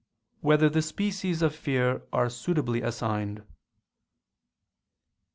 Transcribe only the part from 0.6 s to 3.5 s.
the Species of Fear Are Suitably Assigned?